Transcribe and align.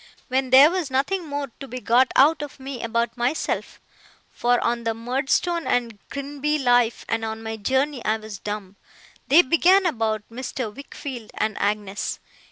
When 0.29 0.49
there 0.49 0.71
was 0.71 0.89
nothing 0.89 1.27
more 1.27 1.51
to 1.59 1.67
be 1.67 1.79
got 1.79 2.11
out 2.15 2.41
of 2.41 2.59
me 2.59 2.81
about 2.83 3.15
myself 3.15 3.79
(for 4.31 4.59
on 4.63 4.83
the 4.83 4.95
Murdstone 4.95 5.67
and 5.67 5.99
Grinby 6.09 6.57
life, 6.57 7.05
and 7.07 7.23
on 7.23 7.43
my 7.43 7.55
journey, 7.55 8.03
I 8.03 8.17
was 8.17 8.39
dumb), 8.39 8.77
they 9.27 9.43
began 9.43 9.85
about 9.85 10.23
Mr. 10.31 10.75
Wickfield 10.75 11.29
and 11.35 11.55
Agnes. 11.59 12.19